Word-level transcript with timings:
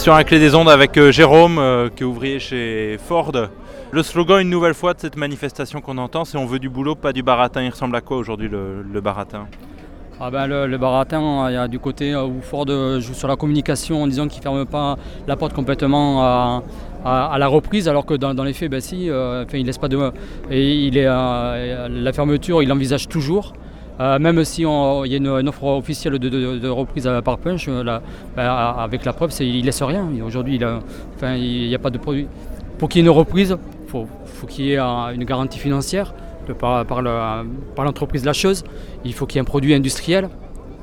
Sur 0.00 0.14
un 0.14 0.24
clé 0.24 0.38
des 0.38 0.54
ondes 0.54 0.70
avec 0.70 0.96
euh, 0.96 1.12
Jérôme, 1.12 1.58
euh, 1.58 1.90
qui 1.94 2.04
est 2.04 2.06
ouvrier 2.06 2.38
chez 2.40 2.96
Ford. 3.06 3.32
Le 3.90 4.02
slogan, 4.02 4.40
une 4.40 4.48
nouvelle 4.48 4.72
fois, 4.72 4.94
de 4.94 4.98
cette 4.98 5.18
manifestation 5.18 5.82
qu'on 5.82 5.98
entend, 5.98 6.24
c'est 6.24 6.38
on 6.38 6.46
veut 6.46 6.58
du 6.58 6.70
boulot, 6.70 6.94
pas 6.94 7.12
du 7.12 7.22
baratin. 7.22 7.62
Il 7.62 7.68
ressemble 7.68 7.94
à 7.96 8.00
quoi 8.00 8.16
aujourd'hui 8.16 8.48
le, 8.48 9.00
baratin? 9.02 9.46
Ah 10.18 10.30
ben, 10.30 10.46
le, 10.46 10.78
baratin, 10.78 11.50
il 11.50 11.52
y 11.52 11.56
a 11.58 11.68
du 11.68 11.78
côté 11.78 12.14
euh, 12.14 12.24
où 12.24 12.40
Ford 12.40 12.64
joue 12.66 13.12
sur 13.12 13.28
la 13.28 13.36
communication 13.36 14.02
en 14.02 14.06
disant 14.06 14.26
qu'il 14.26 14.38
ne 14.38 14.42
ferme 14.42 14.64
pas 14.64 14.96
la 15.28 15.36
porte 15.36 15.52
complètement 15.52 16.62
à, 17.04 17.36
la 17.38 17.46
reprise, 17.46 17.86
alors 17.86 18.06
que 18.06 18.14
dans, 18.14 18.42
les 18.42 18.54
faits, 18.54 18.70
ben 18.70 18.80
si, 18.80 19.10
euh, 19.10 19.44
il 19.52 19.66
laisse 19.66 19.76
pas 19.76 19.88
de. 19.88 19.98
Euh, 20.50 21.88
la 21.90 22.12
fermeture, 22.14 22.62
il 22.62 22.72
envisage 22.72 23.06
toujours. 23.06 23.52
Euh, 24.00 24.18
même 24.18 24.42
si 24.44 24.62
il 24.62 24.64
y 24.64 25.14
a 25.14 25.18
une, 25.18 25.48
offre 25.48 25.64
officielle 25.64 26.18
de, 26.18 26.28
de- 26.30 26.58
de 26.58 26.68
reprise 26.68 27.08
par 27.22 27.36
Punch, 27.38 27.68
euh, 27.68 27.84
ben, 28.34 28.44
à- 28.44 28.82
avec 28.82 29.04
la 29.04 29.12
preuve, 29.12 29.30
il 29.40 29.64
laisse 29.64 29.82
rien. 29.82 30.06
Aujourd'hui, 30.26 30.56
il 30.56 31.36
il 31.36 31.68
n'y 31.68 31.74
a 31.74 31.78
pas 31.78 31.90
de 31.90 31.98
produit. 31.98 32.26
Pour 32.78 32.88
qu'il 32.88 33.00
y 33.02 33.04
ait 33.04 33.06
une 33.10 33.14
reprise, 33.14 33.56
il 33.84 33.90
faut, 33.90 34.06
faut 34.24 34.46
qu'il 34.46 34.64
y 34.66 34.72
ait 34.72 34.78
une 34.78 35.24
garantie 35.24 35.58
financière 35.58 36.14
de 36.48 36.54
par, 36.54 36.86
par 36.86 37.02
le- 37.02 37.44
l'entreprise 37.76 38.24
lâcheuse. 38.24 38.64
Il 39.04 39.12
faut 39.12 39.26
qu'il 39.26 39.36
y 39.36 39.38
ait 39.38 39.42
un 39.42 39.44
produit 39.44 39.74
industriel 39.74 40.30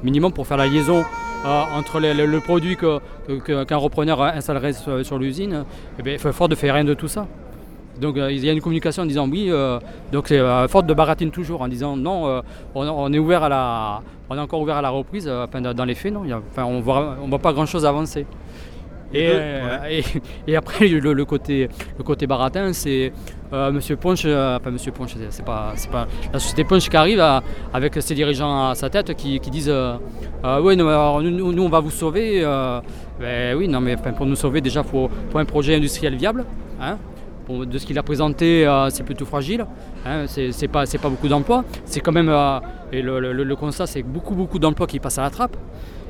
minimum 0.03 0.31
pour 0.31 0.45
faire 0.45 0.57
la 0.57 0.67
liaison 0.67 1.03
euh, 1.45 1.61
entre 1.75 1.99
le, 1.99 2.13
le- 2.13 2.39
produit 2.39 2.77
qu'un 2.77 3.77
repreneur 3.77 4.21
installerait 4.21 4.73
sur, 4.73 5.03
sur 5.03 5.17
l'usine. 5.17 5.63
Eh 5.97 6.03
bien, 6.03 6.17
Ford 6.19 6.49
ne 6.49 6.55
fait 6.55 6.71
rien 6.71 6.83
de 6.83 6.93
tout 6.93 7.07
ça. 7.07 7.25
Donc 7.99 8.17
euh, 8.17 8.31
il 8.31 8.43
y 8.45 8.49
a 8.49 8.53
une 8.53 8.61
communication 8.61 9.03
en 9.03 9.05
disant 9.05 9.27
oui, 9.29 9.47
euh, 9.49 9.79
donc 10.11 10.27
c'est 10.27 10.39
euh, 10.39 10.67
Ford 10.67 10.83
de 10.83 10.93
baratine 10.93 11.31
toujours 11.31 11.61
en 11.61 11.67
disant 11.67 11.95
non, 11.97 12.27
euh, 12.27 12.41
on, 12.75 12.87
on 12.87 13.11
est 13.13 13.19
ouvert 13.19 13.43
à 13.43 13.49
la, 13.49 14.01
on 14.29 14.35
est 14.37 14.39
encore 14.39 14.61
ouvert 14.61 14.77
à 14.77 14.81
la 14.81 14.89
reprise. 14.89 15.27
enfin, 15.29 15.61
dans 15.61 15.85
les 15.85 15.95
faits, 15.95 16.13
non, 16.13 16.21
il 16.23 16.29
y 16.29 16.33
a- 16.33 16.41
enfin, 16.51 16.65
on 16.65 16.79
voit, 16.79 17.15
on 17.23 17.27
voit 17.27 17.39
pas 17.39 17.53
grand 17.53 17.65
chose 17.65 17.85
avancer. 17.85 18.25
Et, 19.13 20.55
après 20.57 20.87
le, 20.89 21.13
le 21.13 21.25
côté, 21.25 21.69
le 21.97 22.03
côté 22.03 22.27
baratin, 22.27 22.73
c'est 22.73 23.13
Monsieur 23.53 23.95
Ponche, 23.95 24.25
enfin 24.25 24.69
Monsieur 24.69 24.91
Ponche, 24.91 25.15
c'est- 25.29 25.45
pas, 25.45 25.73
pas 25.91 26.07
la 26.33 26.39
société 26.39 26.65
Ponche 26.65 26.89
qui 26.89 26.97
arrive 26.97 27.21
à- 27.21 27.41
avec 27.73 27.95
ses 28.01 28.13
dirigeants 28.15 28.69
à 28.69 28.75
sa 28.75 28.89
tête 28.89 29.15
qui, 29.15 29.39
qui 29.39 29.49
disent 29.49 29.73
oui, 30.61 30.75
nous, 30.75 30.87
alors, 30.89 31.21
nous, 31.21 31.63
on 31.63 31.69
va 31.69 31.79
vous 31.79 31.89
sauver. 31.89 32.41
ben 33.19 33.55
oui, 33.57 33.67
non 33.69 33.79
mais 33.79 33.95
pour 33.95 34.25
nous 34.25 34.35
sauver 34.35 34.59
déjà 34.61 34.83
faut, 34.83 35.09
faut 35.31 35.37
un 35.39 35.45
projet 35.45 35.75
industriel 35.75 36.15
viable. 36.15 36.43
hein. 36.81 36.97
De 37.49 37.77
ce 37.77 37.85
qu'il 37.85 37.97
a 37.97 38.03
présenté, 38.03 38.67
euh, 38.67 38.89
c'est 38.89 39.03
plutôt 39.03 39.23
fragile. 39.25 39.65
hein, 40.05 40.25
c'est 40.27 40.67
pas, 40.67 40.83
beaucoup 41.09 41.29
d'emplois. 41.29 41.63
C'est 41.85 42.01
quand 42.01 42.11
même, 42.11 42.27
euh, 42.29 42.59
et 42.91 43.01
le, 43.01 43.55
constat, 43.55 43.87
c'est 43.87 44.03
beaucoup, 44.03 44.35
beaucoup 44.35 44.59
d'emplois 44.59 44.85
qui 44.85 44.99
passent 44.99 45.17
à 45.17 45.21
la 45.23 45.29
trappe. 45.29 45.55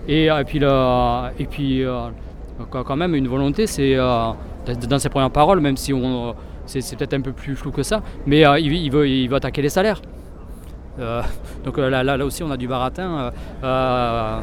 Et, 0.07 0.31
euh, 0.31 0.43
puis, 0.43 0.57
le- 0.59 1.29
et 1.37 1.45
puis 1.45 1.83
euh, 1.83 2.07
quand 2.71 2.95
même, 2.95 3.13
une 3.13 3.27
volonté, 3.27 3.67
c'est 3.67 3.95
euh, 3.95 4.31
dans- 4.89 4.99
ses 4.99 5.09
premières 5.09 5.29
paroles, 5.29 5.59
même 5.59 5.77
si 5.77 5.93
on, 5.93 6.33
c'est 6.65 6.95
peut-être 6.97 7.13
un 7.13 7.21
peu 7.21 7.33
plus 7.33 7.55
flou 7.55 7.71
que 7.71 7.83
ça, 7.83 8.01
mais 8.25 8.45
euh, 8.45 8.57
il, 8.59 8.89
veut, 8.91 9.07
il 9.07 9.27
veut 9.29 9.35
attaquer 9.35 9.61
les 9.61 9.69
salaires. 9.69 10.01
Euh, 10.99 11.21
donc 11.63 11.77
euh, 11.77 11.89
là, 11.89 12.03
là, 12.03 12.17
là 12.17 12.25
aussi, 12.25 12.41
on 12.41 12.49
a 12.49 12.57
du 12.57 12.67
baratin 12.67 13.09
euh, 13.19 13.31
euh, 13.63 14.39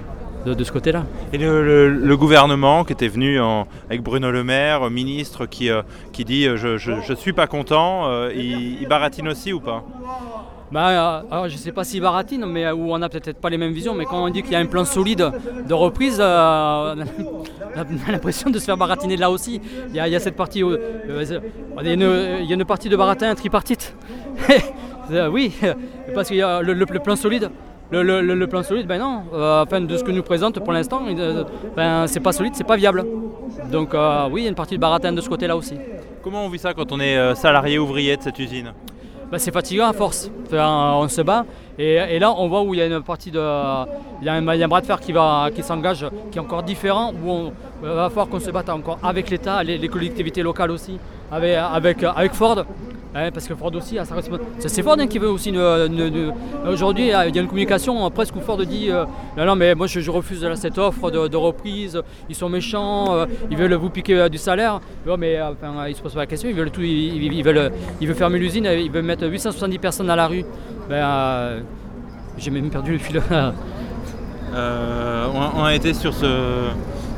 de, 0.47 0.55
de 0.55 0.65
ce 0.65 0.73
côté-là. 0.73 1.05
Et 1.33 1.39
le, 1.39 1.65
le- 1.65 1.89
le 1.91 2.17
gouvernement 2.17 2.85
qui 2.85 2.93
était 2.93 3.09
venu 3.09 3.41
en- 3.41 3.67
avec 3.89 4.03
Bruno 4.03 4.31
Le 4.31 4.45
Maire, 4.45 4.91
ministre, 4.91 5.47
qui, 5.47 5.71
euh, 5.71 5.83
qui 6.13 6.25
dit 6.25 6.47
euh, 6.47 6.57
je, 6.57 6.77
je, 6.79 6.93
je 7.07 7.15
suis 7.15 7.33
pas 7.33 7.47
content, 7.47 8.09
euh, 8.09 8.31
il, 8.35 8.81
il 8.83 8.89
baratine 8.89 9.29
aussi 9.29 9.53
ou 9.53 9.61
pas? 9.61 9.85
Bah, 10.73 10.89
euh, 10.89 11.23
alors, 11.31 11.49
je 11.49 11.55
ne 11.55 11.59
sais 11.59 11.71
pas 11.73 11.85
si 11.85 12.01
baratine, 12.01 12.45
mais 12.47 12.65
euh, 12.65 12.75
où 12.75 12.93
on 12.93 12.99
n'a 12.99 13.09
peut-être 13.09 13.39
pas 13.41 13.49
les 13.51 13.59
mêmes 13.59 13.73
visions, 13.73 13.95
mais 13.95 14.07
quand 14.07 14.25
on 14.25 14.29
dit 14.29 14.43
qu'il 14.43 14.53
y 14.53 14.57
a 14.57 14.59
un 14.59 14.67
plan 14.67 14.85
solide 14.85 15.31
de 15.69 15.75
reprise, 15.75 16.19
euh, 16.21 16.95
on 16.97 17.01
a 17.81 17.85
on 17.85 18.09
a 18.09 18.13
l'impression 18.13 18.51
de 18.51 18.59
se 18.59 18.65
faire 18.65 18.77
baratiner 18.77 19.17
là 19.17 19.31
aussi. 19.31 19.61
Il 19.91 19.95
y 19.95 20.01
a, 20.01 20.09
il 20.09 20.13
y 20.13 20.17
a 20.17 20.21
cette 20.21 20.37
partie, 20.37 20.63
où, 20.65 20.71
euh, 20.73 21.23
il, 21.81 21.87
y 21.87 21.91
a 21.91 21.93
une, 21.93 22.39
il 22.41 22.47
y 22.47 22.53
a 22.53 22.55
une 22.55 22.65
partie 22.65 22.89
de 22.89 22.97
baratin 22.97 23.35
tripartite. 23.35 23.95
Euh, 25.13 25.29
oui, 25.29 25.53
parce 26.15 26.29
qu'il 26.29 26.39
y 26.39 26.43
a 26.43 26.63
le- 26.63 26.73
le 26.73 26.87
plan 26.87 27.15
solide. 27.15 27.51
Le, 27.91 28.03
le- 28.03 28.47
plan 28.49 28.63
solide, 28.63 28.87
ben 28.87 28.99
non, 28.99 29.23
euh, 29.35 29.63
enfin, 29.63 29.81
de 29.81 29.97
ce 29.97 30.03
que 30.03 30.11
nous 30.11 30.23
présente 30.23 30.59
pour 30.59 30.73
l'instant, 30.73 31.03
euh, 31.07 31.45
ben, 31.77 32.07
c'est 32.09 32.19
pas 32.21 32.33
solide, 32.33 32.55
c'est 32.57 32.67
pas 32.67 32.77
viable. 32.77 33.05
Donc 33.71 33.95
euh, 33.95 34.27
oui, 34.33 34.41
il 34.41 34.45
y 34.45 34.47
a 34.47 34.51
une 34.51 34.57
partie 34.57 34.75
de 34.75 34.81
baratin 34.81 35.13
de 35.13 35.21
ce 35.21 35.29
côté-là 35.29 35.57
aussi. 35.57 35.77
Comment 36.23 36.45
on 36.45 36.49
vit 36.49 36.59
ça 36.59 36.75
quand 36.75 36.91
on 36.91 36.99
est 36.99 37.17
euh, 37.17 37.35
salarié 37.35 37.79
ouvrier 37.79 38.17
de 38.17 38.23
cette 38.23 38.39
usine? 38.39 38.73
Bah, 39.31 39.39
c'est 39.39 39.53
fatigant 39.53 39.89
à 39.89 39.93
force. 39.93 40.31
Enfin, 40.47 40.95
on 40.97 41.09
se 41.09 41.23
bat. 41.23 41.45
Et, 41.79 41.95
et 41.95 42.19
là, 42.19 42.33
on 42.37 42.49
voit 42.49 42.63
où 42.63 42.75
il 42.75 42.79
y 42.79 42.83
a 42.83 42.87
une 42.87 43.03
partie 43.03 43.31
de. 43.31 43.39
Il 44.21 44.27
y 44.27 44.29
a 44.29 44.35
un, 44.35 44.55
il 44.55 44.59
y 44.59 44.63
a 44.63 44.67
un 44.67 44.69
bras 44.69 44.81
de 44.81 44.87
fer 44.87 44.99
qui, 45.01 45.13
va, 45.13 45.49
qui 45.55 45.63
s'engage, 45.63 46.07
qui 46.31 46.39
est 46.39 46.41
encore 46.41 46.63
différent, 46.63 47.13
où 47.13 47.31
on 47.31 47.53
il 47.85 47.91
va 47.91 48.09
falloir 48.09 48.29
qu'on 48.29 48.41
se 48.41 48.51
batte 48.51 48.71
encore 48.71 48.99
avec 49.03 49.31
l'État, 49.31 49.63
les, 49.63 49.89
collectivités 49.89 50.43
locales 50.43 50.71
aussi, 50.71 50.99
avec, 51.31 52.03
avec, 52.03 52.35
Ford. 52.35 52.65
Hein, 53.17 53.31
parce 53.33 53.47
que 53.47 53.55
Ford 53.55 53.73
aussi. 53.77 53.97
C'est 54.59 54.83
Ford 54.83 54.97
hein, 54.99 55.07
qui 55.07 55.21
veut 55.21 55.29
aussi. 55.29 55.55
Aujourd'hui, 56.67 57.05
il 57.05 57.11
y 57.11 57.13
a 57.13 57.27
une 57.27 57.47
communication 57.47 58.05
euh, 58.05 58.11
presque 58.11 58.35
où 58.35 58.41
Ford 58.41 58.57
dit 58.65 58.91
euh, 58.91 59.05
Non, 59.37 59.45
non, 59.45 59.55
mais 59.55 59.77
moi 59.77 59.87
je, 59.87 60.11
refuse 60.11 60.45
cette 60.57 60.79
offre 60.79 61.11
de, 61.13 61.37
reprise, 61.37 62.01
ils 62.29 62.35
sont 62.35 62.49
méchants, 62.49 63.15
euh, 63.15 63.27
ils 63.51 63.57
veulent 63.57 63.75
vous 63.75 63.91
piquer 63.91 64.17
euh, 64.17 64.29
du 64.29 64.39
salaire. 64.39 64.81
Ouais, 65.07 65.17
mais 65.17 65.41
enfin, 65.41 65.87
ils 65.87 65.95
se 65.95 66.03
posent 66.03 66.15
pas 66.15 66.21
la 66.21 66.27
question, 66.27 66.49
ils 66.49 66.57
veulent, 66.57 66.73
tout, 66.73 66.83
ils, 66.83 67.43
veulent, 67.43 67.71
ils 68.01 68.09
veulent 68.09 68.17
fermer 68.17 68.39
l'usine, 68.41 68.65
ils 68.65 68.91
veulent 68.91 69.05
mettre 69.05 69.29
870 69.29 69.79
personnes 69.79 70.11
à 70.11 70.17
la 70.17 70.27
rue. 70.27 70.45
Ben, 70.89 71.63
J'ai 72.37 72.51
même 72.51 72.71
perdu 72.71 72.93
le 72.95 72.99
fil. 72.99 73.23
On 74.57 75.65
a 75.65 75.75
été 75.75 75.95
sur, 75.95 76.13
ce, 76.15 76.27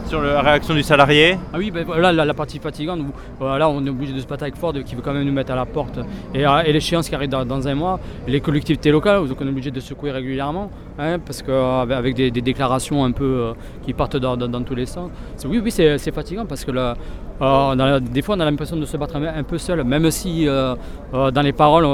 sur 0.06 0.21
la 0.21 0.41
réaction 0.41 0.75
du 0.75 0.83
salarié. 0.83 1.39
Ah 1.53 1.56
oui, 1.59 1.71
ben 1.71 1.84
la, 2.00 2.34
partie 2.34 2.59
fatigante 2.59 3.00
voilà, 3.39 3.69
on 3.69 3.84
est 3.84 3.91
obligé 3.91 4.12
de 4.12 4.21
se 4.21 4.27
battre 4.27 4.44
avec 4.44 4.56
Ford 4.56 4.72
qui 4.84 4.94
veut 4.94 5.03
quand 5.03 5.12
même 5.12 5.25
nous 5.25 5.33
mettre 5.33 5.53
à 5.53 5.56
la 5.56 5.67
porte. 5.67 5.99
Et, 6.34 6.47
euh, 6.47 6.62
et 6.65 6.72
l'échéance 6.72 7.09
qui 7.09 7.15
arrive 7.15 7.28
dans, 7.28 7.69
un 7.69 7.75
mois, 7.75 7.99
les 8.27 8.41
collectivités 8.41 8.91
locales, 8.91 9.27
donc 9.27 9.39
on 9.41 9.47
est 9.47 9.50
obligé 9.50 9.71
de 9.71 9.81
secouer 9.81 10.12
régulièrement, 10.12 10.71
hein, 10.99 11.19
parce 11.19 11.43
qu'avec 11.43 12.15
des, 12.15 12.31
des 12.31 12.41
déclarations 12.41 13.05
un 13.05 13.12
peu 13.12 13.25
euh, 13.25 13.53
qui 13.84 13.93
partent 13.93 14.16
dans, 14.16 14.37
dans- 14.37 14.62
tous 14.62 14.75
les 14.75 14.87
sens. 14.87 15.11
Oui, 15.45 15.61
oui, 15.62 15.71
c'est 15.71 16.12
fatigant 16.12 16.47
parce 16.47 16.65
que 16.65 16.71
là, 16.71 16.95
euh, 17.41 17.45
on 17.75 17.78
a- 17.78 18.00
des 18.00 18.22
fois 18.22 18.37
on 18.37 18.41
a 18.41 18.45
l'impression 18.45 18.77
de 18.77 18.87
se 18.87 18.97
battre 18.97 19.16
un, 19.16 19.43
peu 19.43 19.59
seul, 19.59 19.83
même 19.84 20.11
si 20.11 20.49
euh, 20.49 20.75
euh, 21.15 21.31
dans 21.31 21.43
les 21.43 21.53
paroles 21.53 21.84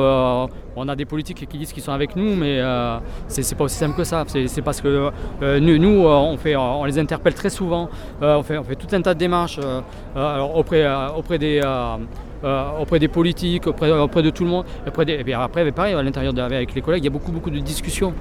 on 0.76 0.88
a 0.88 0.96
des 0.96 1.04
politiques 1.04 1.46
qui 1.48 1.58
disent 1.58 1.72
qu'ils 1.72 1.82
sont 1.82 1.92
avec 1.92 2.16
nous, 2.16 2.34
mais 2.34 2.58
euh, 2.60 2.96
c'est 3.28 3.54
pas 3.56 3.64
aussi 3.64 3.76
simple 3.76 3.96
que 3.96 4.04
ça. 4.04 4.24
C'est 4.26 4.62
parce 4.62 4.80
que 4.80 5.10
euh, 5.42 5.60
nous, 5.60 5.78
nous, 5.78 6.06
euh, 6.06 6.10
on, 6.10 6.36
fait, 6.36 6.56
on 6.56 6.84
les 6.84 6.98
interpelle 6.98 7.34
très 7.34 7.50
souvent, 7.50 7.88
euh, 8.22 8.36
on, 8.38 8.42
fait, 8.42 8.58
on 8.58 8.64
fait 8.64 8.76
tout 8.76 8.86
un 8.94 9.02
tas 9.02 9.14
de 9.14 9.18
démarches 9.18 9.58
euh, 9.62 9.80
euh, 10.16 10.34
alors 10.34 10.56
auprès, 10.56 10.82
euh, 10.84 11.08
auprès, 11.16 11.38
des, 11.38 11.60
euh, 11.62 11.96
euh, 12.44 12.64
auprès 12.80 12.98
des 12.98 13.08
politiques, 13.08 13.66
auprès, 13.66 13.90
auprès 13.90 14.22
de 14.22 14.30
tout 14.30 14.44
le 14.44 14.50
monde. 14.50 14.64
Auprès 14.86 15.04
des- 15.04 15.12
et 15.14 15.24
puis 15.24 15.32
après, 15.34 15.70
pareil, 15.72 15.94
à 15.94 16.02
l'intérieur 16.02 16.32
avec 16.38 16.74
les 16.74 16.80
collègues, 16.80 17.02
il 17.02 17.06
y 17.06 17.08
a 17.08 17.12
beaucoup, 17.12 17.32
beaucoup 17.32 17.50
de 17.50 17.58
discussions. 17.58 18.14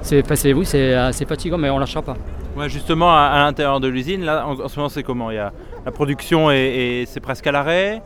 C'est, 0.00 0.22
oui, 0.54 0.64
c'est, 0.64 0.94
euh, 0.94 1.12
fatigant, 1.12 1.58
mais 1.58 1.70
on 1.70 1.74
ne 1.76 1.80
lâchera 1.80 2.02
pas. 2.02 2.16
Ouais, 2.56 2.68
justement, 2.68 3.12
à, 3.12 3.20
à 3.26 3.38
l'intérieur 3.44 3.78
de 3.80 3.88
l'usine, 3.88 4.24
là, 4.24 4.46
en, 4.46 4.58
en 4.58 4.68
ce 4.68 4.76
moment, 4.78 4.88
c'est 4.88 5.02
comment? 5.02 5.30
Il 5.30 5.34
y 5.34 5.38
a, 5.38 5.52
La 5.84 5.92
production 5.92 6.50
est, 6.50 6.56
est- 7.02 7.06
c'est 7.06 7.20
presque 7.20 7.46
à 7.46 7.52
l'arrêt? 7.52 8.02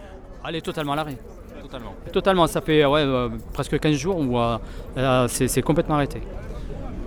Elle 0.46 0.56
est 0.56 0.60
totalement 0.60 0.92
à 0.92 0.96
l'arrêt. 0.96 1.16
Totalement. 1.72 1.94
Totalement, 2.12 2.47
ça 2.47 2.60
fait 2.60 2.84
ouais, 2.84 3.00
euh, 3.00 3.31
presque 3.55 3.78
15 3.78 3.97
jours 3.97 4.19
où 4.19 4.38
euh, 4.38 4.59
euh, 4.99 5.27
c'est, 5.28 5.62
complètement 5.62 5.94
arrêté. 5.94 6.21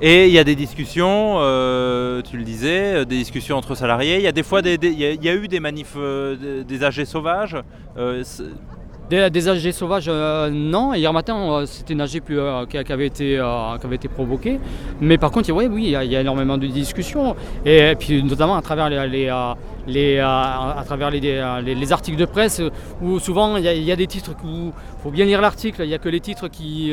Et 0.01 0.25
il 0.25 0.33
y 0.33 0.39
a 0.39 0.43
des 0.43 0.55
discussions, 0.55 1.35
euh, 1.37 2.23
tu 2.23 2.35
le 2.37 2.43
disais, 2.43 3.05
des 3.05 3.17
discussions 3.17 3.57
entre 3.57 3.75
salariés. 3.75 4.15
Il 4.15 4.23
y 4.23 4.27
a 4.27 4.31
des 4.31 4.41
fois 4.41 4.63
des, 4.63 4.77
y 4.81 5.05
a, 5.05 5.11
il 5.11 5.23
y 5.23 5.29
a 5.29 5.35
eu 5.35 5.47
des 5.47 5.59
manifs, 5.59 5.93
euh, 5.95 6.35
des- 6.35 6.63
des 6.63 6.83
AG 6.83 7.05
sauvages. 7.05 7.57
Des, 9.07 9.29
des 9.29 9.47
AG 9.47 9.71
sauvages, 9.71 10.05
euh, 10.07 10.49
non. 10.49 10.95
Hier 10.95 11.13
matin, 11.13 11.37
euh, 11.37 11.65
c'était 11.67 11.93
une 11.93 12.01
AG 12.01 12.21
plus, 12.21 12.39
euh, 12.39 12.65
qui, 12.65 12.77
avait 12.77 13.05
été, 13.05 13.35
qui 13.79 13.85
avait 13.85 13.95
été 13.97 14.07
provoquée. 14.07 14.59
Mais 14.99 15.19
par 15.19 15.29
contre, 15.29 15.51
oui, 15.51 15.67
il 15.75 15.89
y, 15.89 15.95
a- 15.95 16.21
énormément 16.21 16.57
de 16.57 16.65
discussions. 16.65 17.35
Et, 17.65 17.95
puis, 17.99 18.23
notamment 18.23 18.55
à 18.55 18.63
travers 18.63 18.89
les, 18.89 19.31
les, 19.87 20.19
à 20.19 20.83
travers 20.87 21.11
les, 21.11 21.19
les- 21.19 21.75
les 21.75 21.93
articles 21.93 22.17
de 22.17 22.25
presse, 22.25 22.59
où 22.99 23.19
souvent 23.19 23.57
il 23.57 23.65
y, 23.65 23.91
a- 23.91 23.95
des 23.95 24.07
titres 24.07 24.31
où 24.43 24.71
il 24.97 25.03
faut 25.03 25.11
bien 25.11 25.25
lire 25.25 25.39
l'article. 25.39 25.83
Il 25.83 25.89
n'y 25.89 25.93
a 25.93 25.99
que 25.99 26.09
les 26.09 26.19
titres 26.19 26.47
qui, 26.47 26.91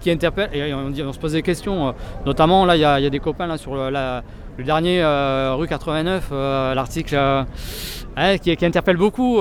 qui 0.00 0.10
interpellent. 0.10 0.50
Et 0.54 0.72
on, 0.72 1.12
se 1.12 1.18
pose 1.18 1.32
des 1.32 1.42
questions. 1.42 1.94
Notamment, 2.24 2.64
là, 2.64 2.76
il 2.76 2.80
y 2.80 2.84
a, 2.86 3.10
des 3.10 3.18
copains 3.20 3.54
sur 3.58 3.74
le, 3.74 4.22
dernier 4.64 5.04
rue 5.54 5.68
89, 5.68 6.28
euh, 6.32 6.74
l'article 6.74 7.44
qui, 8.42 8.64
interpelle 8.64 8.96
beaucoup. 8.96 9.40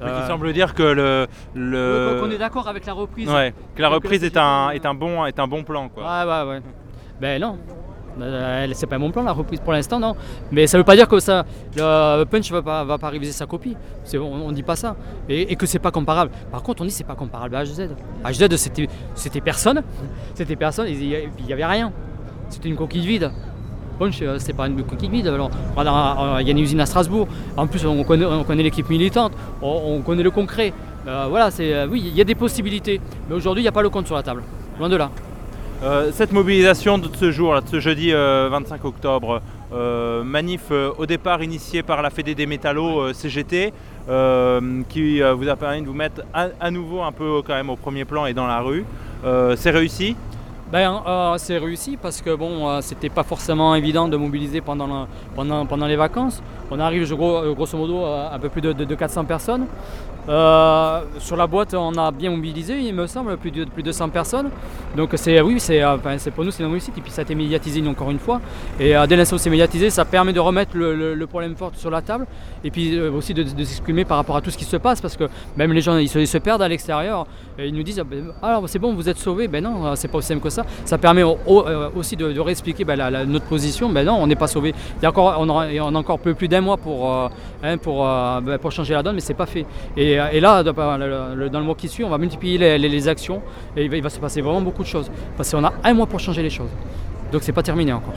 Qui 0.00 0.06
euh, 0.08 0.26
semble 0.26 0.52
dire 0.52 0.74
que 0.74 0.82
le, 0.82 1.26
le- 1.54 2.18
qu'on 2.20 2.30
est 2.30 2.38
d'accord 2.38 2.66
avec 2.68 2.86
la 2.86 2.92
reprise. 2.92 3.28
ouais, 3.30 3.54
que 3.74 3.82
la 3.82 3.88
Donc, 3.88 4.02
reprise 4.02 4.24
est 4.24 4.36
un, 4.36 4.70
est 4.70 4.84
un 4.86 4.94
bon, 4.94 5.24
est 5.26 5.38
un 5.38 5.46
bon 5.46 5.62
plan, 5.62 5.88
quoi. 5.88 6.02
Ouais, 6.04 6.30
ouais, 6.30 6.50
ouais. 6.50 6.62
Ben 7.20 7.40
non. 7.40 7.58
Euh, 8.20 8.66
c'est 8.74 8.88
pas 8.88 8.98
mon 8.98 9.10
plan 9.12 9.22
la 9.22 9.32
reprise 9.32 9.60
pour 9.60 9.72
l'instant, 9.72 9.98
non. 10.00 10.16
Mais 10.50 10.66
ça 10.66 10.76
veut 10.76 10.84
pas 10.84 10.96
dire 10.96 11.06
que 11.08 11.20
ça, 11.20 11.44
le 11.76 12.24
Punch 12.24 12.50
va 12.50 12.60
pas, 12.60 12.84
va 12.84 12.98
pas 12.98 13.08
réviser 13.08 13.32
sa 13.32 13.46
copie. 13.46 13.76
C'est- 14.04 14.18
On, 14.18 14.46
on 14.48 14.52
dit 14.52 14.64
pas 14.64 14.74
ça. 14.76 14.96
Et, 15.28 15.52
et 15.52 15.56
que 15.56 15.64
c'est 15.64 15.78
pas 15.78 15.90
comparable. 15.92 16.30
Par 16.50 16.62
contre, 16.62 16.82
on 16.82 16.84
dit 16.84 16.90
c'est 16.90 17.04
pas 17.04 17.14
comparable 17.14 17.54
à 17.54 17.62
HZ. 17.64 17.88
HZ, 18.24 18.56
c'était, 18.56 18.88
c'était 19.14 19.40
personne. 19.40 19.82
C'était 20.34 20.56
personne. 20.56 20.88
Il 20.88 21.04
y 21.46 21.52
avait 21.52 21.64
rien. 21.64 21.92
C'était 22.48 22.68
une 22.68 22.76
coquille 22.76 23.06
vide. 23.06 23.30
Punch, 24.00 24.22
euh, 24.22 24.36
c'est 24.38 24.54
pas 24.54 24.66
une 24.66 24.82
coquille 24.82 25.10
vide. 25.10 25.26
Alors, 25.28 25.50
il 26.40 26.46
y 26.46 26.48
a 26.48 26.52
une 26.52 26.58
usine 26.58 26.80
à 26.80 26.86
Strasbourg. 26.86 27.28
En 27.56 27.66
plus, 27.66 27.84
on 27.84 28.02
connaît, 28.02 28.24
on 28.24 28.44
connaît 28.44 28.62
l'équipe 28.62 28.88
militante, 28.88 29.32
on, 29.60 30.00
connaît 30.00 30.22
le 30.22 30.30
concret. 30.30 30.72
voilà, 31.04 31.50
c'est 31.50 31.84
oui, 31.84 32.02
il 32.06 32.16
y 32.16 32.20
a 32.20 32.24
des 32.24 32.34
possibilités. 32.34 33.00
Mais 33.28 33.36
aujourd'hui, 33.36 33.60
il 33.60 33.64
n'y 33.64 33.68
a 33.68 33.72
pas 33.72 33.82
le 33.82 33.90
compte 33.90 34.06
sur 34.06 34.16
la 34.16 34.22
table. 34.22 34.42
Loin 34.78 34.88
de 34.88 34.96
là. 34.96 35.10
cette 36.12 36.32
mobilisation 36.32 36.96
de 36.96 37.08
ce 37.14 37.30
jour, 37.30 37.60
de 37.60 37.68
ce 37.68 37.78
jeudi 37.78 38.12
25 38.12 38.84
octobre, 38.86 39.42
manif 40.24 40.70
au 40.98 41.04
départ 41.04 41.42
initié 41.42 41.82
par 41.82 42.00
la 42.00 42.08
Fédé 42.08 42.34
des 42.34 42.46
métallos 42.46 43.12
CGT, 43.12 43.72
qui 44.88 45.20
vous 45.20 45.48
a 45.48 45.56
permis 45.56 45.82
de 45.82 45.86
vous 45.86 46.00
mettre 46.04 46.22
à, 46.32 46.70
nouveau 46.70 47.02
un 47.02 47.12
peu 47.12 47.42
quand 47.46 47.54
même 47.54 47.70
au 47.70 47.76
premier 47.76 48.06
plan 48.06 48.24
et 48.24 48.32
dans 48.32 48.46
la 48.46 48.60
rue. 48.60 48.86
c'est 49.56 49.70
réussi 49.70 50.16
ben, 50.72 51.02
euh, 51.04 51.34
c'est 51.38 51.58
réussi 51.58 51.96
parce 52.00 52.22
que 52.22 52.34
bon, 52.34 52.68
euh, 52.68 52.80
c'était 52.80 53.08
pas 53.08 53.24
forcément 53.24 53.74
évident 53.74 54.06
de 54.06 54.16
mobiliser 54.16 54.60
pendant, 54.60 55.08
pendant, 55.34 55.66
pendant 55.66 55.86
les 55.86 55.96
vacances. 55.96 56.40
On 56.70 56.78
arrive 56.78 57.12
grosso 57.12 57.76
modo 57.76 58.04
à 58.04 58.32
un 58.34 58.38
peu 58.38 58.48
plus 58.48 58.60
de, 58.60 58.72
de 58.72 58.94
400 58.94 59.24
personnes. 59.24 59.66
Euh, 60.28 61.00
sur 61.18 61.36
la 61.36 61.46
boîte, 61.46 61.74
on 61.74 61.92
a 61.94 62.10
bien 62.10 62.30
mobilisé, 62.30 62.78
il 62.78 62.94
me 62.94 63.06
semble, 63.06 63.36
plus 63.36 63.50
de, 63.50 63.64
plus 63.64 63.82
de 63.82 63.92
100 63.92 64.10
personnes. 64.10 64.50
Donc 64.96 65.10
c'est 65.14 65.40
oui, 65.40 65.58
c'est 65.60 65.82
pour 66.34 66.44
nous 66.44 66.50
c'est 66.50 66.62
une 66.62 66.70
réussite. 66.70 66.96
Et 66.98 67.00
puis 67.00 67.10
ça 67.10 67.22
a 67.22 67.24
été 67.24 67.34
médiatisé 67.34 67.86
encore 67.86 68.10
une 68.10 68.18
fois. 68.18 68.40
Et 68.78 68.94
dès 69.08 69.16
l'instant 69.16 69.36
où 69.36 69.38
c'est 69.38 69.50
médiatisé, 69.50 69.90
ça 69.90 70.04
permet 70.04 70.32
de 70.32 70.40
remettre 70.40 70.76
le, 70.76 71.26
problème 71.26 71.54
fort 71.56 71.72
sur 71.74 71.90
la 71.90 72.02
table. 72.02 72.26
Et 72.64 72.70
puis 72.70 72.98
aussi 73.00 73.34
de, 73.34 73.44
s'exprimer 73.44 74.04
par 74.04 74.16
rapport 74.16 74.36
à 74.36 74.40
tout 74.40 74.50
ce 74.50 74.58
qui 74.58 74.64
se 74.64 74.76
passe. 74.76 75.00
Parce 75.00 75.16
que 75.16 75.24
même 75.56 75.72
les 75.72 75.80
gens, 75.80 75.96
ils 75.96 76.08
se, 76.08 76.38
perdent 76.38 76.62
à 76.62 76.68
l'extérieur. 76.68 77.26
Et 77.58 77.68
ils 77.68 77.74
nous 77.74 77.82
disent, 77.82 78.00
ah, 78.00 78.04
ben, 78.04 78.32
alors 78.42 78.68
c'est 78.68 78.78
bon, 78.78 78.94
vous 78.94 79.08
êtes 79.08 79.18
sauvés. 79.18 79.48
Ben 79.48 79.62
non, 79.62 79.94
c'est 79.94 80.08
pas 80.08 80.18
aussi 80.18 80.28
simple 80.28 80.42
que 80.42 80.50
ça. 80.50 80.64
Ça 80.84 80.98
permet 80.98 81.22
aussi 81.22 82.16
de, 82.16 82.38
réexpliquer 82.40 82.84
ben, 82.84 83.24
notre 83.26 83.46
position. 83.46 83.88
Ben 83.88 84.04
non, 84.04 84.16
on 84.20 84.26
n'est 84.26 84.36
pas 84.36 84.48
sauvés. 84.48 84.74
Il 84.98 85.02
y 85.02 85.06
a 85.06 85.10
encore, 85.10 85.36
on, 85.38 85.48
a, 85.48 85.98
encore 85.98 86.18
plus 86.18 86.48
d'un 86.48 86.60
mois 86.60 86.76
pour, 86.76 87.12
euh, 87.12 87.28
hein, 87.62 87.78
pour, 87.78 88.06
euh, 88.06 88.40
ben, 88.40 88.58
pour 88.58 88.72
changer 88.72 88.94
la 88.94 89.02
donne, 89.02 89.14
mais 89.14 89.20
c'est 89.20 89.34
pas 89.34 89.46
fait. 89.46 89.66
Là, 90.16 90.62
dans 90.62 90.72
le 90.74 91.62
mois 91.62 91.74
qui 91.74 91.88
suit, 91.88 92.04
on 92.04 92.08
va 92.08 92.18
multiplier 92.18 92.78
les, 92.78 93.08
actions 93.08 93.42
et 93.76 93.84
il 93.84 94.02
va, 94.02 94.10
se 94.10 94.18
passer 94.18 94.40
vraiment 94.40 94.60
beaucoup 94.60 94.82
de 94.82 94.88
choses. 94.88 95.10
Parce 95.36 95.50
qu'on 95.50 95.64
a 95.64 95.72
un 95.84 95.94
mois 95.94 96.06
pour 96.06 96.20
changer 96.20 96.42
les 96.42 96.50
choses. 96.50 96.70
Donc 97.32 97.42
c'est 97.42 97.52
pas 97.52 97.62
terminé 97.62 97.92
encore. 97.92 98.14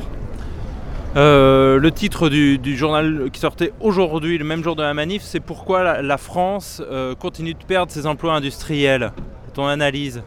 Euh, 1.15 1.77
le 1.77 1.91
titre 1.91 2.29
du, 2.29 2.75
journal 2.75 3.29
qui 3.31 3.39
sortait 3.39 3.71
aujourd'hui, 3.79 4.37
le 4.37 4.45
même 4.45 4.63
jour 4.63 4.75
de 4.75 4.81
la 4.81 4.93
manif, 4.93 5.21
c'est 5.21 5.39
pourquoi 5.39 6.01
la, 6.01 6.17
France 6.17 6.81
continue 7.19 7.53
de 7.53 7.63
perdre 7.63 7.91
ses 7.91 8.07
emplois 8.07 8.33
industriels? 8.33 9.11
Ton 9.53 9.67
analyse 9.67 10.23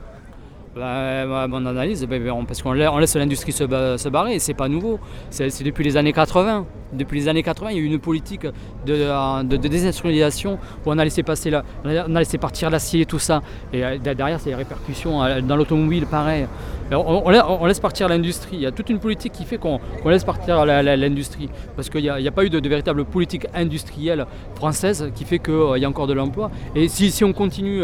mon 0.76 1.66
analyse, 1.66 2.04
bah, 2.04 2.16
parce 2.46 2.62
qu'on 2.62 2.72
laisse 2.72 3.16
l'industrie 3.16 3.52
se, 3.52 3.64
barrer, 4.08 4.38
c'est 4.38 4.54
pas 4.54 4.68
nouveau. 4.68 4.98
C'est 5.30 5.62
depuis 5.62 5.84
les 5.84 5.96
années 5.96 6.12
80. 6.12 6.66
Depuis 6.92 7.18
les 7.18 7.28
années 7.28 7.42
80, 7.42 7.70
il 7.70 7.76
y 7.76 7.80
a 7.80 7.82
eu 7.82 7.86
une 7.86 7.98
politique 7.98 8.46
de, 8.86 9.56
désindustrialisation 9.56 10.58
où 10.84 10.90
on 10.90 10.98
a 10.98 11.04
laissé 11.04 11.22
partir 11.22 12.70
l'acier 12.70 13.00
et 13.00 13.06
tout 13.06 13.18
ça. 13.18 13.42
Et 13.72 13.84
euh, 13.84 13.98
derrière, 13.98 14.38
c'est 14.38 14.50
les 14.50 14.54
répercussions 14.54 15.22
euh, 15.22 15.40
dans 15.40 15.56
l'automobile, 15.56 16.06
pareil. 16.06 16.46
On, 16.92 17.66
laisse 17.66 17.80
partir 17.80 18.08
l'industrie. 18.08 18.56
Il 18.56 18.62
y 18.62 18.66
a 18.66 18.70
toute 18.70 18.90
une 18.90 19.00
politique 19.00 19.32
qui 19.32 19.44
fait 19.44 19.58
qu'on 19.58 19.80
laisse 20.06 20.24
partir 20.24 20.64
l'industrie. 20.64 21.48
Parce 21.74 21.90
qu'il 21.90 22.02
n'y 22.02 22.08
a, 22.08 22.32
pas 22.32 22.44
eu 22.44 22.50
de, 22.50 22.68
véritable 22.68 23.04
politique 23.04 23.46
industrielle 23.54 24.26
française 24.54 25.10
qui 25.14 25.24
fait 25.24 25.38
qu'il 25.40 25.54
euh, 25.54 25.78
y 25.78 25.84
a 25.84 25.88
encore 25.88 26.06
de 26.06 26.12
l'emploi. 26.12 26.50
Et 26.76 26.86
si, 26.88 27.24
on 27.24 27.32
continue 27.32 27.82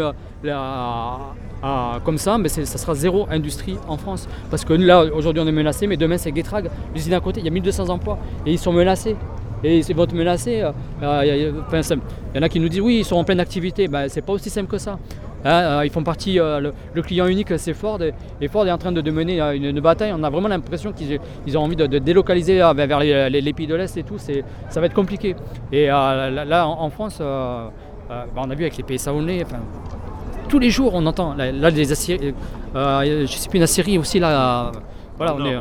comme 2.03 2.17
ça, 2.17 2.37
mais 2.37 2.49
ça 2.49 2.65
sera 2.65 2.93
zéro 2.93 3.27
industrie 3.31 3.77
en 3.87 3.97
France. 3.97 4.27
Parce 4.49 4.65
que 4.65 4.73
là, 4.73 5.05
aujourd'hui, 5.13 5.41
on 5.41 5.47
est 5.47 5.51
menacé, 5.51 5.87
mais 5.87 5.97
demain, 5.97 6.17
c'est 6.17 6.35
Getrag. 6.35 6.69
L'usine 6.93 7.13
à 7.13 7.19
côté, 7.19 7.39
il 7.39 7.45
y 7.45 7.49
a 7.49 7.51
1200 7.51 7.89
emplois. 7.89 8.17
Et 8.45 8.51
ils 8.51 8.59
sont 8.59 8.73
menacés. 8.73 9.15
Et 9.63 9.79
ils 9.79 9.95
vont. 9.95 10.05
Euh, 10.13 10.71
euh, 11.03 11.21
il 11.23 12.35
y, 12.35 12.39
en 12.39 12.41
a 12.41 12.49
qui 12.49 12.59
nous 12.59 12.69
disent 12.69 12.81
oui, 12.81 12.97
ils 12.99 13.05
sont 13.05 13.15
en 13.15 13.23
pleine 13.23 13.39
activité. 13.39 13.87
Ben, 13.87 14.09
c'est 14.09 14.21
pas 14.21 14.33
aussi 14.33 14.49
simple 14.49 14.69
que 14.69 14.77
ça. 14.77 14.99
Hein, 15.45 15.51
euh, 15.51 15.85
ils 15.85 15.91
font 15.91 16.03
partie, 16.03 16.35
le, 16.35 17.01
client 17.01 17.27
unique 17.27 17.51
c'est 17.57 17.73
Ford 17.73 17.99
et, 18.01 18.47
Ford 18.47 18.65
est 18.65 18.71
en 18.71 18.77
train 18.77 18.93
de, 18.93 19.11
mener 19.11 19.41
une, 19.55 19.79
bataille. 19.79 20.13
On 20.15 20.23
a 20.23 20.29
vraiment 20.29 20.47
l'impression 20.47 20.93
qu'ils 20.93 21.57
ont 21.57 21.61
envie 21.61 21.75
de, 21.75 21.85
délocaliser 21.97 22.57
vers 22.75 22.99
les, 22.99 23.53
pays 23.53 23.67
de 23.67 23.75
l'Est 23.75 23.95
et 23.97 24.03
tout. 24.03 24.17
Ça 24.17 24.79
va 24.79 24.85
être 24.85 24.93
compliqué. 24.93 25.35
Et 25.71 25.87
là, 25.87 26.67
en, 26.67 26.89
France, 26.89 27.19
ben, 27.19 27.71
on 28.35 28.49
a 28.49 28.55
vu 28.55 28.63
avec 28.63 28.77
les 28.77 28.83
pays 28.83 28.99
saoulés, 28.99 29.45
tous 30.49 30.59
les 30.59 30.69
jours 30.69 30.93
on 30.93 31.05
entend 31.05 31.35
là, 31.35 31.71
des 31.71 31.91
aciers, 31.91 32.33
je 32.75 33.25
sais 33.27 33.49
plus 33.49 33.59
une 33.59 33.67
série 33.67 33.97
aussi 33.97 34.19
là. 34.19 34.71
voilà, 35.17 35.35
on 35.35 35.45
est, 35.45 35.57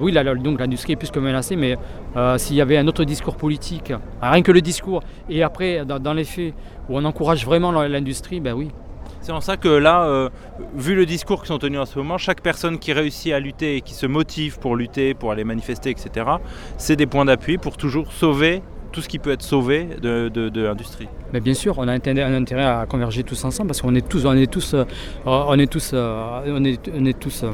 oui, 0.00 0.12
donc 0.12 0.60
l'industrie 0.60 0.92
est 0.92 0.96
plus 0.96 1.10
que 1.10 1.18
menacée, 1.18 1.56
mais 1.56 1.76
euh, 2.16 2.38
s'il 2.38 2.56
y 2.56 2.60
avait 2.60 2.76
un 2.76 2.86
autre 2.86 3.04
discours 3.04 3.36
politique, 3.36 3.92
rien 4.20 4.42
que 4.42 4.52
le 4.52 4.60
discours, 4.60 5.02
et 5.28 5.42
après 5.42 5.84
dans, 5.84 6.12
les 6.12 6.24
faits, 6.24 6.54
où 6.88 6.98
on 6.98 7.04
encourage 7.04 7.44
vraiment 7.44 7.72
l'industrie, 7.72 8.40
ben 8.40 8.52
oui. 8.52 8.70
C'est 9.22 9.32
en 9.32 9.40
ça 9.42 9.58
que 9.58 9.68
là, 9.68 10.04
euh, 10.04 10.30
vu 10.74 10.94
le 10.94 11.04
discours 11.04 11.42
qui 11.42 11.48
sont 11.48 11.58
tenus 11.58 11.78
en 11.78 11.84
ce 11.84 11.98
moment, 11.98 12.16
chaque 12.16 12.40
personne 12.40 12.78
qui 12.78 12.92
réussit 12.94 13.32
à 13.32 13.40
lutter 13.40 13.76
et 13.76 13.80
qui 13.82 13.92
se 13.92 14.06
motive 14.06 14.58
pour 14.58 14.76
lutter, 14.76 15.12
pour 15.12 15.30
aller 15.30 15.44
manifester, 15.44 15.90
etc., 15.90 16.26
c'est 16.78 16.96
des 16.96 17.06
points 17.06 17.26
d'appui 17.26 17.58
pour 17.58 17.76
toujours 17.76 18.12
sauver 18.12 18.62
tout 18.92 19.00
ce 19.00 19.08
qui 19.08 19.18
peut 19.18 19.30
être 19.30 19.42
sauvé 19.42 19.88
de, 20.00 20.60
l'industrie. 20.60 21.08
Mais 21.32 21.40
bien 21.40 21.54
sûr, 21.54 21.78
on 21.78 21.88
a 21.88 21.92
intérêt, 21.92 22.22
un 22.22 22.34
intérêt 22.34 22.64
à 22.64 22.86
converger 22.88 23.22
tous 23.22 23.44
ensemble 23.44 23.68
parce 23.68 23.80
qu'on 23.80 23.94
est 23.94 24.06
tous, 24.06 24.24
on 24.26 24.36
est 24.36 24.50
tous, 24.50 24.74
euh, 24.74 24.84
on 25.24 25.58
est 25.58 25.70
tous, 25.70 25.92
on 25.94 26.64
est, 26.64 26.90
on 26.94 27.04
est 27.04 27.18
tous 27.18 27.44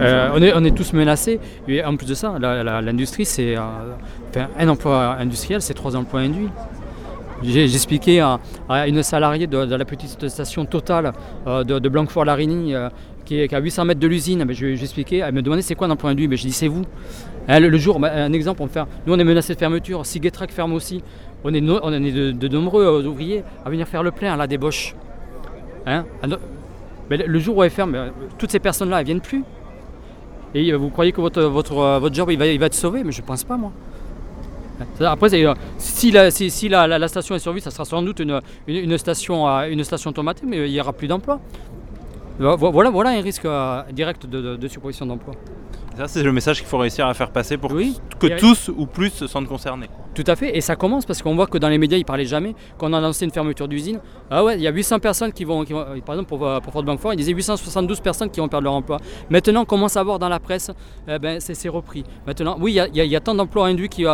euh, 0.00 0.30
on, 0.32 0.42
est, 0.42 0.52
on, 0.54 0.64
est, 0.64 0.70
tous 0.76 0.92
menacés. 0.92 1.40
Et 1.66 1.84
en 1.84 1.96
plus 1.96 2.06
de 2.06 2.14
ça, 2.14 2.38
l'industrie, 2.38 3.24
c'est 3.24 3.56
euh, 3.56 4.46
un 4.58 4.68
emploi 4.68 5.16
industriel, 5.18 5.60
c'est 5.60 5.74
trois 5.74 5.96
emplois 5.96 6.20
induits. 6.20 6.50
J'ai 7.42 7.64
expliqué 7.64 8.20
à, 8.20 8.38
une 8.88 9.02
salariée 9.02 9.46
de, 9.46 9.58
la 9.58 9.84
petite 9.84 10.28
station 10.28 10.64
totale 10.64 11.12
euh, 11.46 11.64
de, 11.64 11.78
de 11.78 11.88
Blanquefort-Larigny 11.88 12.74
qui 13.28 13.40
est 13.40 13.52
à 13.52 13.60
800 13.60 13.84
mètres 13.84 14.00
de 14.00 14.06
l'usine. 14.06 14.40
Elle 14.40 15.34
me 15.34 15.42
demandait 15.42 15.62
c'est 15.62 15.74
quoi 15.74 15.86
un 15.86 15.90
emploi 15.90 16.10
induit. 16.10 16.28
Mais 16.28 16.36
je 16.36 16.42
dis 16.42 16.52
c'est 16.52 16.68
vous. 16.68 16.82
Le, 17.48 17.78
jour, 17.78 18.00
bah, 18.00 18.10
un 18.14 18.32
exemple, 18.32 18.62
on 18.62 18.66
fait, 18.66 18.80
nous 19.06 19.14
on 19.14 19.18
est 19.18 19.24
menacé 19.24 19.54
de 19.54 19.58
fermeture. 19.58 20.04
Si 20.04 20.20
Getrack 20.22 20.50
ferme 20.50 20.72
aussi, 20.72 21.02
on 21.44 21.54
est, 21.54 21.60
de, 21.60 22.48
nombreux 22.48 23.06
ouvriers 23.06 23.44
à 23.64 23.70
venir 23.70 23.86
faire 23.86 24.02
le 24.02 24.10
plein 24.10 24.32
à 24.32 24.36
la 24.36 24.46
débauche. 24.46 24.94
Hein, 25.86 26.04
mais 27.08 27.16
le 27.16 27.38
jour 27.38 27.56
où 27.56 27.62
elle 27.62 27.70
ferme, 27.70 28.12
toutes 28.38 28.50
ces 28.50 28.58
personnes-là, 28.58 29.00
elles 29.00 29.06
viennent 29.06 29.20
plus. 29.20 29.44
Et 30.54 30.72
vous 30.72 30.90
croyez 30.90 31.12
que 31.12 31.20
euh, 31.20 31.48
votre 31.48 32.10
job 32.12 32.30
il 32.30 32.38
va, 32.38 32.46
il 32.46 32.58
va 32.58 32.66
être 32.66 32.74
sauvé? 32.74 33.04
Mais 33.04 33.12
je 33.12 33.20
ne 33.20 33.26
pense 33.26 33.44
pas 33.44 33.56
moi. 33.56 33.72
Après, 35.00 35.34
euh, 35.34 35.54
si, 35.78 36.10
la, 36.10 36.30
si, 36.30 36.68
la, 36.68 37.08
station 37.08 37.34
est 37.34 37.38
survie, 37.38 37.60
ça 37.60 37.70
sera 37.70 37.84
sans 37.84 38.02
doute 38.02 38.20
une, 38.20 38.40
une, 38.66 38.98
station, 38.98 39.46
une 39.46 39.82
station 39.84 40.10
automatique, 40.10 40.44
mais 40.46 40.68
il 40.68 40.72
n'y 40.72 40.80
aura 40.80 40.92
plus 40.92 41.08
d'emploi. 41.08 41.40
Voilà, 42.38 42.90
voilà 42.90 43.10
un 43.10 43.20
risque 43.20 43.44
euh, 43.44 43.82
direct 43.92 44.26
de, 44.26 44.56
de 44.56 44.68
suppression 44.68 45.06
d'emploi. 45.06 45.34
Ça, 45.96 46.06
c'est 46.06 46.22
le 46.22 46.30
message 46.30 46.58
qu'il 46.58 46.68
faut 46.68 46.78
réussir 46.78 47.06
à 47.06 47.14
faire 47.14 47.30
passer 47.30 47.56
pour 47.56 47.72
que 47.72 48.38
tous 48.38 48.70
ou 48.76 48.86
plus 48.86 49.10
se 49.10 49.26
sentent 49.26 49.48
concernés. 49.48 49.88
Tout 50.18 50.24
à 50.26 50.34
fait, 50.34 50.56
et 50.56 50.60
ça 50.60 50.74
commence 50.74 51.06
parce 51.06 51.22
qu'on 51.22 51.36
voit 51.36 51.46
que 51.46 51.58
dans 51.58 51.68
les 51.68 51.78
médias, 51.78 51.96
ils 51.96 52.00
ne 52.00 52.04
parlaient 52.04 52.24
jamais. 52.24 52.52
Quand 52.76 52.90
on 52.90 52.92
a 52.92 52.98
annoncé 52.98 53.24
une 53.24 53.30
fermeture 53.30 53.68
d'usine, 53.68 54.00
ah 54.32 54.42
ouais, 54.42 54.56
il 54.56 54.62
y 54.62 54.66
a 54.66 54.72
800 54.72 54.98
personnes 54.98 55.32
qui 55.32 55.44
vont, 55.44 55.64
par 55.64 56.16
exemple 56.16 56.24
pour, 56.24 56.40
pour 56.60 56.72
Fort 56.72 56.82
Bank 56.82 56.98
Fort, 56.98 57.12
ils 57.12 57.18
disaient 57.18 57.32
872 57.32 58.00
personnes 58.00 58.28
qui 58.28 58.40
vont 58.40 58.48
perdre 58.48 58.64
leur 58.64 58.72
emploi. 58.72 58.96
Maintenant, 59.30 59.62
on 59.62 59.64
commence 59.64 59.96
à 59.96 60.02
voir 60.02 60.18
dans 60.18 60.28
la 60.28 60.40
presse, 60.40 60.72
eh 61.06 61.20
ben, 61.20 61.38
c'est 61.38 61.68
repris. 61.68 62.02
Maintenant, 62.26 62.56
oui, 62.58 62.80
il 62.92 63.04
y, 63.04 63.14
a, 63.14 63.20
tant 63.20 63.32
d'emplois 63.32 63.68
induits 63.68 63.88
qui, 63.88 64.04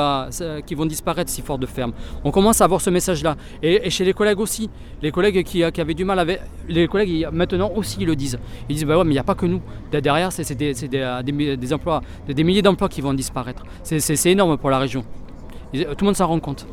qui, 0.67 0.75
vont 0.75 0.85
disparaître 0.85 1.31
si 1.31 1.41
Fort 1.41 1.57
de 1.59 1.65
ferme. 1.65 1.95
On 2.23 2.31
commence 2.31 2.61
à 2.61 2.67
voir 2.67 2.83
ce 2.83 2.91
message-là. 2.91 3.37
Et, 3.63 3.89
chez 3.89 4.05
les 4.05 4.13
collègues 4.13 4.41
aussi, 4.41 4.69
les 5.01 5.11
collègues 5.11 5.43
qui, 5.43 5.65
avaient 5.65 5.95
du 5.95 6.05
mal 6.05 6.19
avec. 6.19 6.39
Les 6.69 6.87
collègues, 6.87 7.29
maintenant 7.33 7.73
aussi, 7.75 7.97
ils 8.01 8.07
le 8.07 8.15
disent. 8.15 8.39
Ils 8.69 8.75
disent, 8.75 8.85
bah 8.85 8.99
ouais, 8.99 9.05
mais 9.05 9.13
il 9.13 9.15
n'y 9.15 9.21
a 9.21 9.25
pas 9.25 9.37
que 9.37 9.47
nous. 9.47 9.63
Derrière, 9.91 10.31
c'est 10.33 10.55
des, 10.55 10.75
des, 10.75 11.57
des 11.57 11.73
emplois, 11.73 12.03
des 12.29 12.45
milliers 12.45 12.61
d'emplois 12.61 12.91
qui 12.91 13.01
vont 13.01 13.15
disparaître. 13.15 13.65
C'est 13.83 14.27
énorme 14.27 14.59
pour 14.59 14.69
la 14.69 14.79
région. 14.79 15.03
Tout 15.83 15.97
le 16.01 16.05
monde 16.05 16.17
s'en 16.17 16.29
rend 16.29 16.41
compte. 16.41 16.67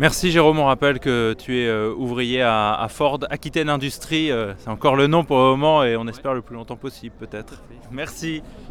Merci 0.00 0.32
Jérôme, 0.32 0.58
on 0.58 0.64
rappelle 0.64 0.98
que 0.98 1.36
tu 1.38 1.56
es 1.56 1.68
euh, 1.68 1.94
ouvrier 1.96 2.42
à, 2.42 2.84
Ford 2.90 3.20
Aquitaine 3.30 3.68
Industrie, 3.68 4.32
euh, 4.32 4.52
c'est 4.58 4.68
encore 4.68 4.96
le 4.96 5.06
nom 5.06 5.22
pour 5.22 5.38
le 5.38 5.44
moment 5.44 5.84
et 5.84 5.96
on 5.96 6.08
espère 6.08 6.34
le 6.34 6.42
plus 6.42 6.56
longtemps 6.56 6.74
possible 6.74 7.14
peut-être. 7.16 7.62
Merci. 7.92 8.42